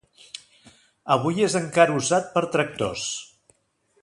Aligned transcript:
Avui 1.17 1.45
és 1.49 1.57
encara 1.61 1.99
usat 2.01 2.33
per 2.39 2.45
tractors. 2.57 3.09